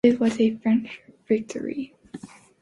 [0.03, 1.93] It was a French victory.